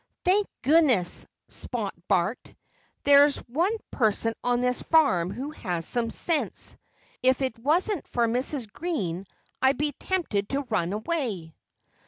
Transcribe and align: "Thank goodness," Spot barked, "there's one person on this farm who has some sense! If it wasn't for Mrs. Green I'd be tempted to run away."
"Thank 0.25 0.47
goodness," 0.63 1.27
Spot 1.47 1.93
barked, 2.07 2.55
"there's 3.03 3.37
one 3.37 3.77
person 3.91 4.33
on 4.43 4.59
this 4.59 4.81
farm 4.81 5.29
who 5.29 5.51
has 5.51 5.85
some 5.87 6.09
sense! 6.09 6.75
If 7.21 7.43
it 7.43 7.59
wasn't 7.59 8.07
for 8.07 8.27
Mrs. 8.27 8.65
Green 8.73 9.27
I'd 9.61 9.77
be 9.77 9.91
tempted 9.91 10.49
to 10.49 10.63
run 10.63 10.91
away." 10.91 11.53